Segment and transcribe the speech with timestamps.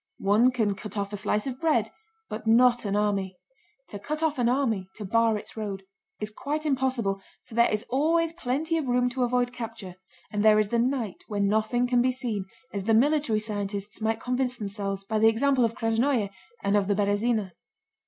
[0.17, 1.91] One can cut off a slice of bread,
[2.27, 3.37] but not an army.
[3.89, 8.79] To cut off an army—to bar its road—is quite impossible, for there is always plenty
[8.79, 9.97] of room to avoid capture
[10.31, 14.19] and there is the night when nothing can be seen, as the military scientists might
[14.19, 16.31] convince themselves by the example of Krásnoe
[16.63, 17.51] and of the Berëzina.